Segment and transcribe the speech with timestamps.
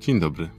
[0.00, 0.50] Dzień dobry.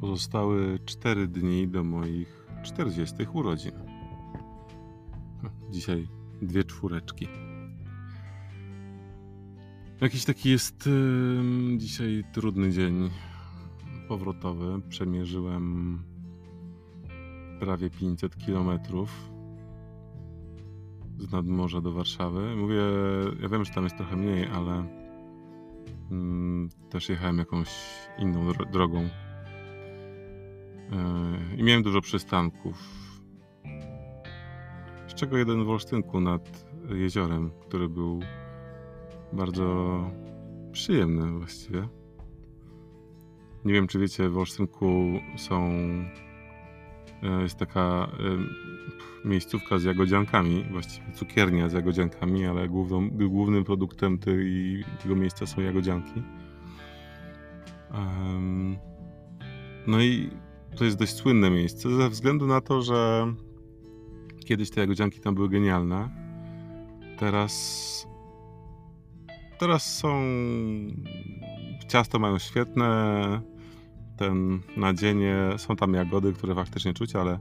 [0.00, 3.72] Pozostały 4 dni do moich 40 urodzin.
[5.70, 6.08] Dzisiaj
[6.42, 7.28] dwie czwóreczki.
[10.00, 10.88] Jakiś taki jest
[11.76, 13.10] dzisiaj trudny dzień
[14.08, 14.80] powrotowy.
[14.88, 15.98] Przemierzyłem
[17.60, 19.30] prawie 500 kilometrów
[21.18, 22.56] z nadmorza do Warszawy.
[22.56, 22.82] Mówię,
[23.42, 24.98] ja wiem, że tam jest trochę mniej, ale
[26.90, 27.68] też jechałem jakąś
[28.18, 29.02] inną dro- drogą.
[29.02, 29.08] Yy,
[31.56, 32.76] I miałem dużo przystanków.
[35.06, 38.20] Z czego jeden w Olsztynku nad jeziorem, który był
[39.32, 40.00] bardzo
[40.72, 41.88] przyjemny właściwie.
[43.64, 45.02] Nie wiem, czy wiecie, w Olsztynku
[45.36, 45.70] są.
[47.22, 48.08] E, Jest taka
[49.24, 55.46] e, miejscówka z jagodziankami, właściwie cukiernia z jagodziankami, ale główną, głównym produktem tej, tego miejsca
[55.46, 56.22] są jagodzianki.
[59.86, 60.30] No i
[60.76, 63.32] to jest dość słynne miejsce ze względu na to, że
[64.44, 66.08] kiedyś te jagodzianki tam były genialne.
[67.18, 67.88] Teraz
[69.58, 70.22] teraz są
[71.88, 73.40] ciasto mają świetne
[74.18, 77.38] ten nadzienie, są tam jagody, które faktycznie czuć, ale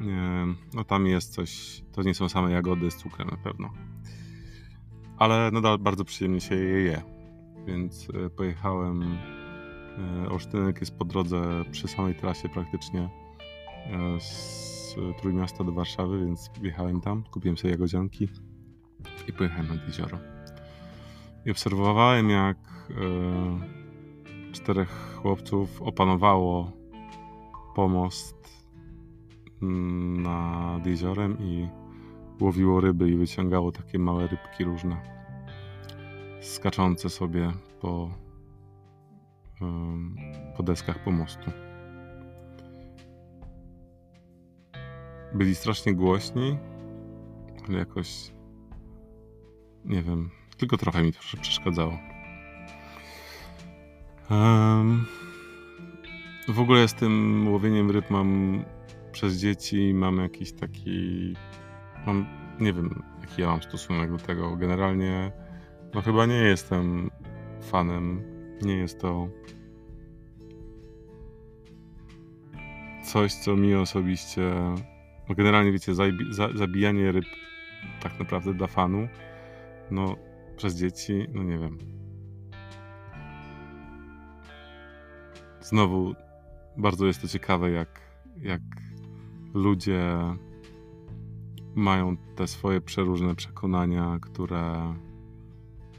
[0.00, 3.70] nie, no tam jest coś, to nie są same jagody z cukrem na pewno.
[5.18, 7.02] Ale nadal bardzo przyjemnie się je je.
[7.66, 9.02] Więc e, pojechałem.
[10.22, 13.08] e, Olsztynek jest po drodze przy samej trasie praktycznie
[13.86, 18.28] e, z Trójmiasta do Warszawy, więc wjechałem tam, kupiłem sobie jagodzianki
[19.28, 20.18] i pojechałem nad jezioro.
[21.46, 22.56] I obserwowałem, jak
[22.90, 23.79] e,
[24.52, 26.72] czterech chłopców opanowało
[27.74, 28.66] pomost
[29.60, 31.68] nad jeziorem i
[32.40, 35.02] łowiło ryby i wyciągało takie małe rybki różne,
[36.40, 38.10] skaczące sobie po,
[40.56, 41.50] po deskach pomostu.
[45.34, 46.58] Byli strasznie głośni,
[47.68, 48.32] ale jakoś
[49.84, 52.09] nie wiem, tylko trochę mi to przeszkadzało.
[54.30, 55.04] Em,
[56.48, 58.62] w ogóle z tym łowieniem ryb mam
[59.12, 61.34] przez dzieci, mam jakiś taki.
[62.06, 62.26] Mam,
[62.60, 64.56] nie wiem, jaki ja mam stosunek do tego.
[64.56, 65.32] Generalnie,
[65.94, 67.10] no chyba nie jestem
[67.70, 68.22] fanem.
[68.62, 69.28] Nie jest to
[73.04, 74.52] coś, co mi osobiście.
[75.28, 77.24] No generalnie, wiecie, zabi- za- zabijanie ryb
[78.02, 79.08] tak naprawdę dla fanu,
[79.90, 80.16] no
[80.56, 81.99] przez dzieci, no nie wiem.
[85.70, 86.14] Znowu
[86.76, 88.00] bardzo jest to ciekawe, jak,
[88.36, 88.62] jak
[89.54, 90.10] ludzie
[91.74, 94.94] mają te swoje przeróżne przekonania, które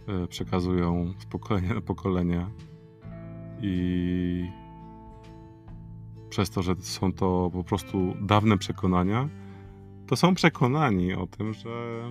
[0.07, 2.47] e, przekazują z pokolenia na pokolenie.
[3.61, 4.49] I
[6.29, 9.29] przez to, że są to po prostu dawne przekonania,
[10.07, 12.03] to są przekonani o tym, że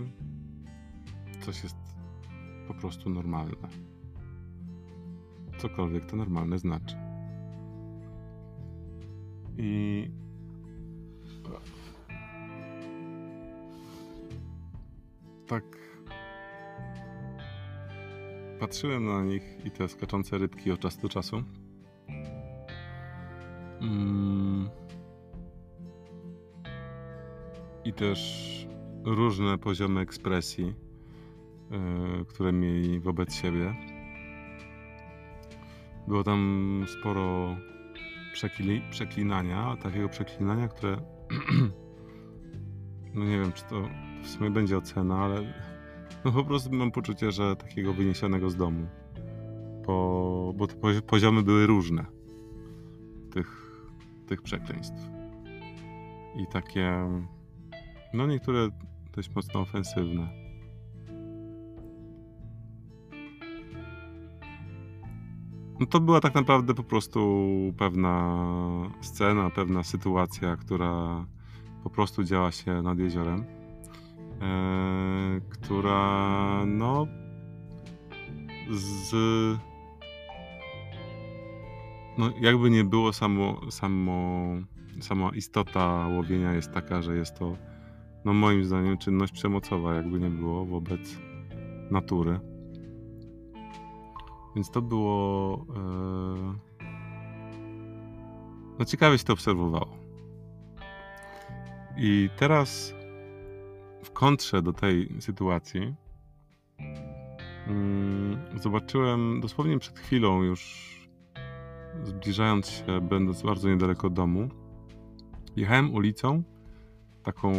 [1.41, 1.77] coś jest
[2.69, 3.69] po prostu normalne.
[5.59, 7.10] Cokolwiek to normalne znaczy.
[9.63, 10.11] I
[15.47, 15.65] tak
[18.61, 21.43] patrzyłem na nich i te skaczące rybki od czasu do czasu.
[23.81, 24.69] Mm.
[27.85, 28.47] I też
[29.05, 30.75] różne poziomy ekspresji,
[31.71, 33.75] yy, które mieli wobec siebie.
[36.09, 37.57] Było tam sporo
[38.33, 40.97] przekli, przeklinania, takiego przeklinania, które
[43.15, 43.89] no nie wiem, czy to
[44.23, 45.55] w sumie będzie ocena, ale
[46.25, 48.87] no po prostu mam poczucie, że takiego wyniesionego z domu.
[49.87, 52.07] Bo, bo te pozi- poziomy były różne
[53.31, 53.81] tych,
[54.27, 55.11] tych przekleństw.
[56.37, 57.09] I takie,
[58.15, 58.69] no niektóre
[59.13, 60.40] dość mocno ofensywne.
[65.81, 67.49] No to była tak naprawdę po prostu
[67.79, 68.45] pewna
[69.01, 71.25] scena, pewna sytuacja, która
[71.85, 73.45] po prostu działa się nad jeziorem,
[74.43, 77.07] e, która no
[78.71, 79.15] z
[82.19, 84.47] no jakby nie było samo, samo
[85.01, 87.57] sama istota łowienia jest taka, że jest to
[88.25, 91.19] no moim zdaniem czynność przemocowa, jakby nie było wobec
[91.91, 92.50] natury.
[94.57, 95.67] Więc to było.
[95.77, 96.71] E...
[98.79, 99.97] No ciekawie się to obserwowało.
[101.97, 102.95] I teraz
[104.05, 105.95] w kontrze do tej sytuacji
[107.67, 110.91] mm, zobaczyłem dosłownie przed chwilą już
[112.05, 114.49] zbliżając się, będąc bardzo niedaleko domu,
[115.57, 116.43] jechałem ulicą,
[117.23, 117.53] taką,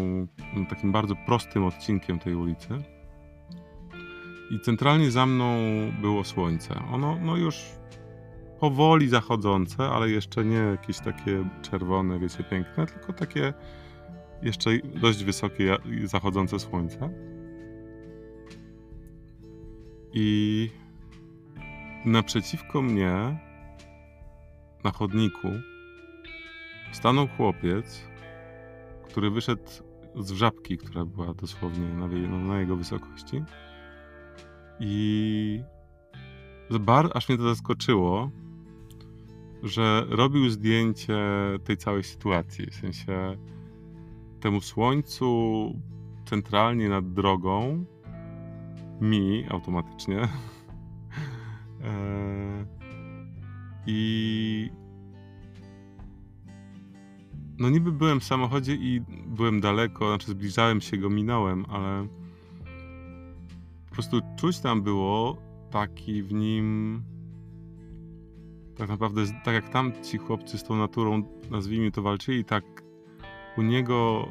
[0.56, 2.78] no, takim bardzo prostym odcinkiem tej ulicy.
[4.52, 5.58] I centralnie za mną
[6.02, 6.76] było słońce.
[6.92, 7.66] Ono no już
[8.60, 13.54] powoli zachodzące, ale jeszcze nie jakieś takie czerwone, wiecie, piękne, tylko takie
[14.42, 14.72] jeszcze
[15.02, 17.10] dość wysokie zachodzące słońce.
[20.14, 20.70] I
[22.06, 23.40] naprzeciwko mnie
[24.84, 25.48] na chodniku
[26.92, 28.06] stanął chłopiec,
[29.04, 29.64] który wyszedł
[30.16, 32.08] z wrzapki, która była dosłownie na,
[32.38, 33.44] na jego wysokości.
[34.84, 35.64] I
[36.80, 38.32] bar, aż mnie to zaskoczyło,
[39.64, 41.20] że robił zdjęcie
[41.64, 42.66] tej całej sytuacji.
[42.72, 43.38] W sensie
[44.40, 45.74] temu słońcu
[46.26, 47.86] centralnie nad drogą,
[49.02, 50.28] mi automatycznie.
[51.84, 52.66] E,
[53.88, 54.70] I
[57.58, 62.08] no niby byłem w samochodzie i byłem daleko, znaczy zbliżałem się go, minąłem, ale
[63.92, 65.38] po prostu czuć tam było
[65.72, 67.04] taki w nim
[68.78, 72.64] tak naprawdę, tak jak tam ci chłopcy z tą naturą, nazwijmy to, walczyli, tak
[73.58, 74.28] u niego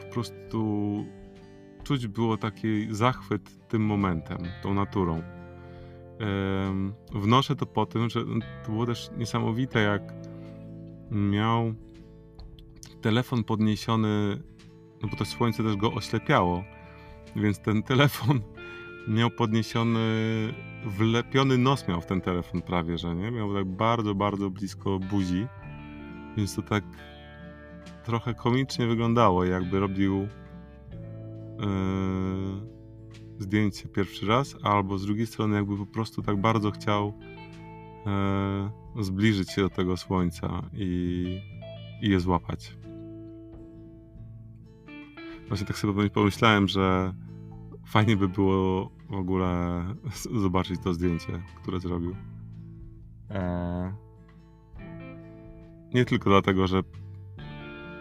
[0.00, 1.04] po prostu
[1.84, 5.22] czuć było taki zachwyt tym momentem, tą naturą.
[7.12, 8.24] Wnoszę to po tym, że
[8.64, 10.02] to było też niesamowite, jak
[11.10, 11.74] miał
[13.00, 14.42] telefon podniesiony,
[15.02, 16.64] no bo to słońce też go oślepiało,
[17.36, 18.40] więc ten telefon
[19.08, 19.98] miał podniesiony,
[20.86, 23.30] wlepiony nos miał w ten telefon prawie, że nie?
[23.30, 25.46] Miał tak bardzo, bardzo blisko buzi,
[26.36, 26.84] więc to tak
[28.04, 30.28] trochę komicznie wyglądało, jakby robił yy,
[33.38, 37.12] zdjęcie pierwszy raz, albo z drugiej strony jakby po prostu tak bardzo chciał
[38.96, 41.40] yy, zbliżyć się do tego słońca i,
[42.02, 42.83] i je złapać.
[45.48, 47.14] Właśnie tak sobie pomyślałem, że
[47.86, 49.82] fajnie by było w ogóle
[50.42, 52.16] zobaczyć to zdjęcie, które zrobił.
[53.30, 53.92] Eee...
[55.94, 56.82] Nie tylko dlatego, że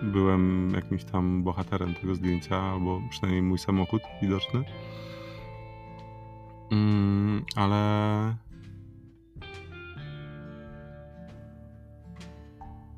[0.01, 4.63] byłem jakimś tam bohaterem tego zdjęcia, albo przynajmniej mój samochód widoczny.
[6.71, 8.35] Mm, ale.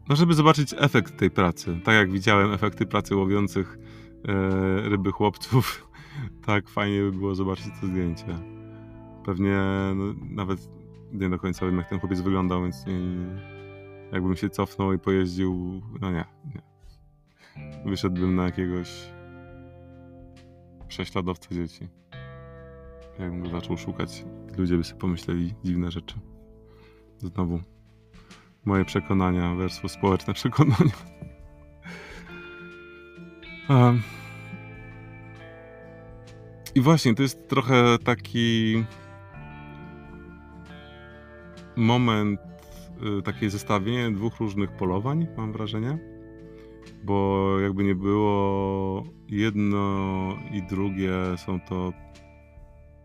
[0.09, 1.79] No, żeby zobaczyć efekt tej pracy.
[1.83, 3.84] Tak jak widziałem efekty pracy łowiących e,
[4.83, 5.89] ryby chłopców,
[6.45, 8.39] tak fajnie by było zobaczyć to zdjęcie.
[9.25, 9.57] Pewnie
[9.95, 10.69] no, nawet
[11.13, 12.93] nie do końca wiem, jak ten chłopiec wyglądał, więc nie,
[14.11, 16.25] jakbym się cofnął i pojeździł, no nie,
[16.55, 16.61] nie.
[17.85, 19.11] Wyszedłbym na jakiegoś
[20.87, 21.87] prześladowcę dzieci.
[23.19, 24.25] Jakbym go zaczął szukać,
[24.57, 26.15] ludzie by sobie pomyśleli dziwne rzeczy.
[27.17, 27.59] Znowu
[28.65, 30.95] moje przekonania versus społeczne przekonania.
[36.75, 38.83] I właśnie, to jest trochę taki
[41.75, 42.39] moment,
[43.19, 45.97] y, takie zestawienie dwóch różnych polowań, mam wrażenie.
[47.03, 51.93] Bo jakby nie było, jedno i drugie są to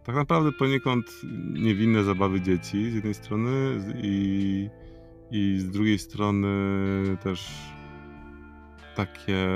[0.05, 1.07] tak naprawdę poniekąd
[1.52, 3.50] niewinne zabawy dzieci z jednej strony
[4.02, 4.69] i,
[5.31, 6.47] i z drugiej strony
[7.23, 7.52] też
[8.97, 9.49] takie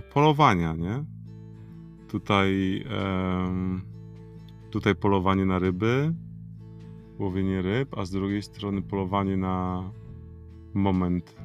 [0.00, 1.04] polowania, nie?
[2.08, 3.82] Tutaj, um,
[4.70, 6.14] tutaj polowanie na ryby,
[7.18, 9.90] łowienie ryb, a z drugiej strony polowanie na
[10.74, 11.36] moment,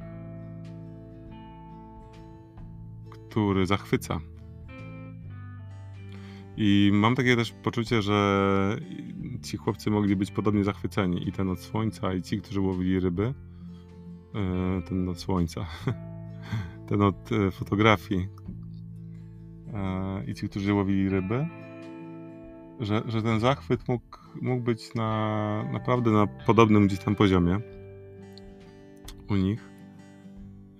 [3.09, 4.19] który zachwyca.
[6.57, 8.77] I mam takie też poczucie, że
[9.43, 11.27] ci chłopcy mogli być podobnie zachwyceni.
[11.29, 13.33] I ten od słońca, i ci, którzy łowili ryby.
[14.35, 15.65] E, ten od słońca.
[16.87, 18.27] Ten od e, fotografii,
[19.73, 21.47] E, i ci, którzy łowili ryby,
[22.79, 27.59] że, że ten zachwyt mógł, mógł być na, naprawdę na podobnym gdzieś tam poziomie
[29.29, 29.69] u nich.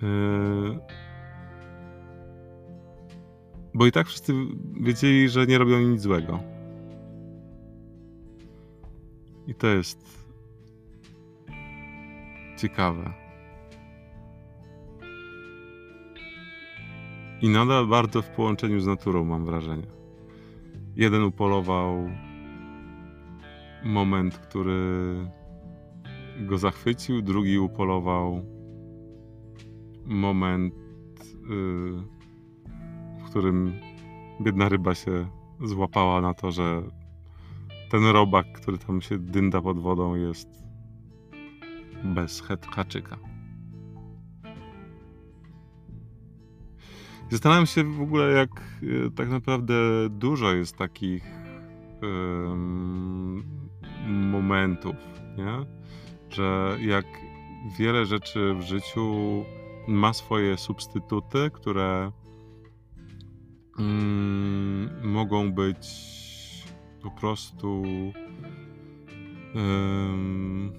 [0.03, 0.07] E,
[3.73, 4.33] bo i tak wszyscy
[4.81, 6.39] wiedzieli, że nie robią nic złego.
[9.47, 10.27] I to jest
[12.57, 13.26] ciekawe.
[17.41, 19.87] I nadal bardzo w połączeniu z naturą, mam wrażenie.
[20.95, 22.09] Jeden upolował
[23.83, 24.81] moment, który
[26.39, 28.41] go zachwycił, drugi upolował
[30.05, 30.73] moment,
[31.49, 32.03] yy,
[33.19, 33.73] w którym
[34.41, 35.27] biedna ryba się
[35.61, 36.83] złapała na to, że
[37.89, 40.63] ten robak, który tam się dynda pod wodą, jest
[42.03, 42.41] bez
[42.71, 43.17] haczyka.
[47.29, 48.49] Zastanawiam się w ogóle, jak
[48.83, 49.73] y, tak naprawdę
[50.09, 51.23] dużo jest takich
[52.01, 53.43] um,
[54.07, 54.95] momentów,
[55.37, 55.65] nie?
[56.29, 57.05] że jak
[57.79, 59.15] wiele rzeczy w życiu
[59.87, 62.11] ma swoje substytuty, które
[63.77, 65.87] um, mogą być
[67.01, 67.83] po prostu
[69.55, 70.73] um,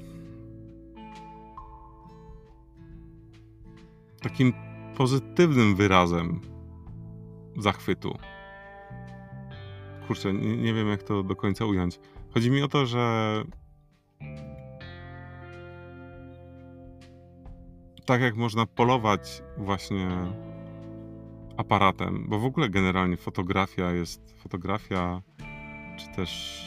[4.21, 4.53] takim
[4.99, 6.41] pozytywnym wyrazem
[7.57, 8.19] zachwytu.
[10.07, 12.01] Kurczę, nie, nie, wiem jak to do końca ująć.
[12.35, 13.45] Chodzi mi o to, że
[18.05, 20.09] tak jak można polować właśnie
[21.57, 25.23] aparatem, bo w ogóle generalnie fotografia jest fotografia,
[25.97, 26.61] czy też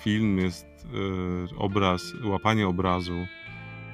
[0.00, 3.26] film jest yy, obraz, łapanie obrazu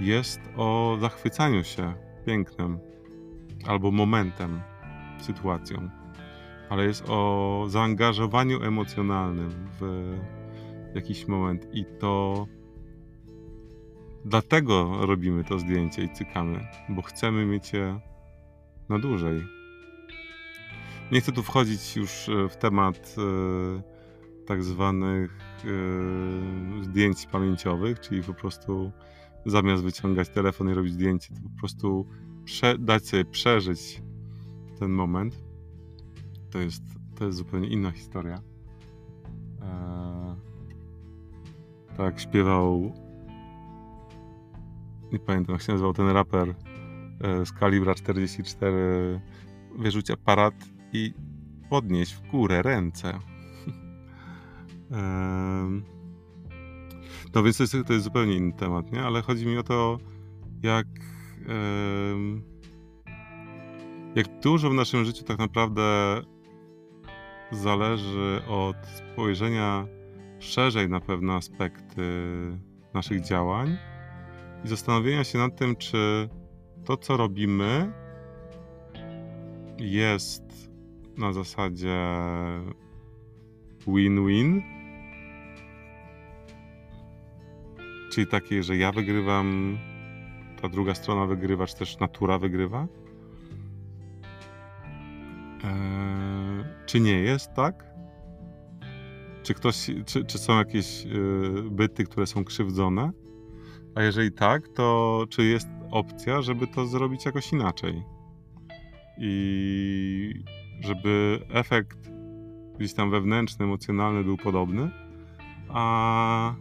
[0.01, 1.95] jest o zachwycaniu się
[2.27, 2.92] pięknem
[3.67, 4.61] albo momentem,
[5.21, 5.91] sytuacją,
[6.71, 9.51] ale jest o zaangażowaniu emocjonalnym
[9.81, 10.13] w
[10.95, 12.47] jakiś moment i to
[14.25, 18.01] dlatego robimy to zdjęcie i cykamy, bo chcemy mieć je
[18.89, 19.47] na dłużej.
[21.13, 23.83] Nie chcę tu wchodzić już e, w temat e,
[24.47, 28.93] tak zwanych e, zdjęć pamięciowych, czyli po prostu
[29.47, 32.07] zamiast wyciągać telefon i robić zdjęcie, to po prostu
[32.45, 34.03] prze, dać sobie przeżyć
[34.79, 35.45] ten moment.
[36.51, 36.83] To jest,
[37.19, 38.43] to jest zupełnie inna historia.
[39.63, 40.37] Eee,
[41.97, 42.93] tak śpiewał
[45.13, 46.55] nie pamiętam jak się nazywał ten raper
[47.21, 49.21] e, z kalibra 44
[49.79, 50.55] wyrzuć aparat
[50.93, 51.15] i
[51.71, 53.19] podnieść w górę ręce.
[57.35, 59.03] no więc to jest, to jest zupełnie inny temat, nie?
[59.03, 59.99] Ale chodzi mi o to,
[60.63, 60.87] jak
[64.15, 65.83] jak dużo w naszym życiu tak naprawdę
[67.51, 69.87] zależy od spojrzenia
[70.39, 72.03] szerzej na pewne aspekty
[72.95, 73.77] naszych działań
[74.65, 76.29] i zastanowienia się nad tym, czy
[76.85, 77.93] to, co robimy,
[79.79, 80.71] jest
[81.19, 81.99] na zasadzie
[83.87, 84.63] win-win.
[88.13, 89.79] Czyli takiej, że ja wygrywam,
[90.63, 92.87] ta druga strona wygrywa, czy też natura wygrywa.
[95.65, 97.93] Eee, czy nie jest tak?
[99.43, 103.13] Czy, ktoś, czy, czy są jakieś yy, byty, które są krzywdzone?
[103.95, 108.03] A jeżeli tak, to czy jest opcja, żeby to zrobić jakoś inaczej?
[109.19, 110.45] I
[110.81, 112.11] żeby efekt
[112.79, 114.91] gdzieś tam wewnętrzny, emocjonalny był podobny,
[115.69, 116.55] a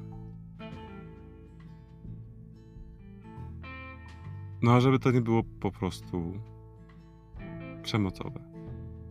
[4.61, 6.33] no a żeby to nie było po prostu
[7.83, 8.39] przemocowe,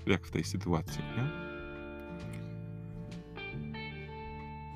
[0.06, 1.50] jak w tej sytuacji, nie?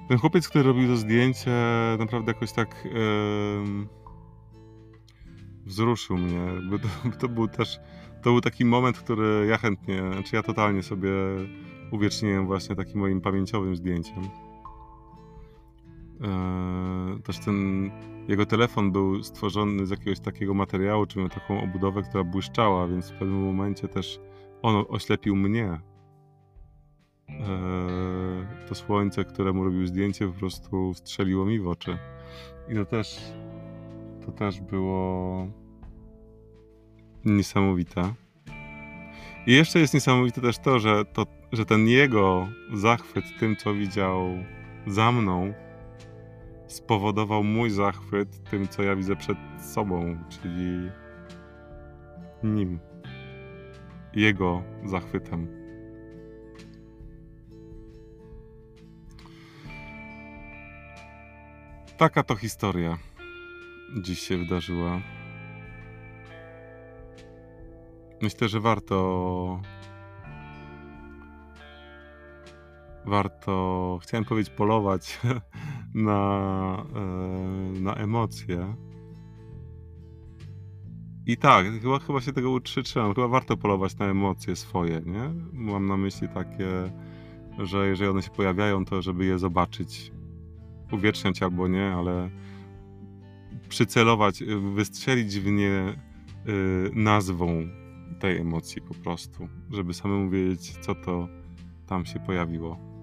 [0.08, 1.50] Ten chłopiec, który robił to zdjęcie,
[1.98, 3.86] naprawdę jakoś tak yy,
[5.66, 6.88] wzruszył mnie, bo to,
[7.20, 7.78] to, był też
[8.22, 11.10] to był taki moment, który ja chętnie, czy znaczy ja totalnie sobie
[11.90, 14.22] uwieczniłem właśnie takim moim pamięciowym zdjęciem.
[16.20, 17.90] Yy, też ten
[18.28, 23.10] jego telefon był stworzony z jakiegoś takiego materiału, czy miał taką obudowę, która błyszczała, więc
[23.10, 24.20] w pewnym momencie też
[24.62, 25.78] on oślepił mnie
[27.28, 31.98] E, to słońce, któremu robił zdjęcie, po prostu strzeliło mi w oczy.
[32.68, 33.20] I to też,
[34.26, 35.46] to też było
[37.24, 38.14] niesamowite.
[39.46, 44.28] I jeszcze jest niesamowite też to, że, to, że ten jego zachwyt tym, co widział
[44.86, 45.54] za mną,
[46.66, 50.90] spowodował mój zachwyt tym, co ja widzę przed sobą, czyli
[52.42, 52.78] nim.
[54.14, 55.49] Jego zachwytem.
[61.97, 62.99] Taka to historia
[64.02, 65.00] dziś się wydarzyła.
[68.23, 69.61] Myślę, że warto.
[73.06, 75.21] Warto, chciałem powiedzieć, polować
[75.94, 78.74] na, e, na emocje.
[81.26, 83.14] I tak, chyba, chyba się tego utrzymam.
[83.14, 85.30] Chyba warto polować na emocje swoje, nie?
[85.52, 86.68] Mam na myśli takie,
[87.58, 90.12] że jeżeli one się pojawiają, to żeby je zobaczyć
[90.92, 92.30] uwieczniać albo nie, ale
[93.68, 95.96] przycelować, y, wystrzelić w nie
[96.48, 97.68] y, nazwą
[98.20, 101.28] tej emocji po prostu, żeby samemu wiedzieć, co to
[101.86, 102.93] tam się pojawiło.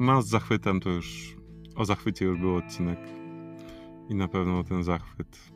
[0.00, 1.36] No, z zachwytem to już,
[1.76, 2.98] o zachwycie już był odcinek.
[4.08, 5.52] i na pewno ten zachwyt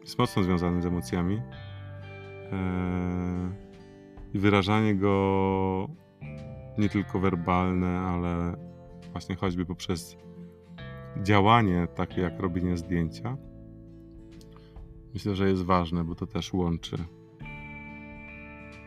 [0.00, 1.34] jest mocno związany z emocjami.
[2.52, 3.50] Eee,
[4.34, 5.88] I wyrażanie go
[6.78, 8.56] nie tylko werbalne, ale
[9.12, 10.16] właśnie choćby poprzez
[11.22, 13.36] działanie takie jak robienie zdjęcia.
[15.14, 16.96] Myślę, że jest ważne, bo to też łączy.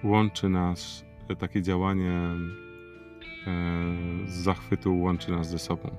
[0.03, 2.11] Łączy nas e, takie działanie
[3.49, 5.89] E, z zachwytu łączy nas ze sobą.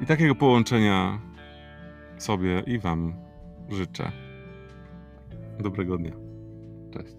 [0.00, 1.20] I takiego połączenia
[2.18, 3.14] sobie i Wam
[3.68, 4.12] życzę.
[5.60, 6.12] Dobrego dnia.
[6.90, 7.16] Cześć.